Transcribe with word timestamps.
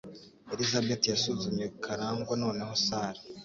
Elisabeth 0.53 1.03
yasuzumye 1.11 1.65
Karangwa 1.83 2.33
noneho 2.43 2.73
Sarah. 2.85 3.21